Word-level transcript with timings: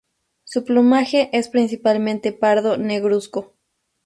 Su 0.45 0.63
plumaje 0.65 1.29
es 1.31 1.47
principalmente 1.47 2.31
pardo 2.31 2.75
negruzco. 2.75 3.53